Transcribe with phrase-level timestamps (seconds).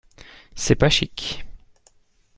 [0.55, 1.45] C’est pas chic!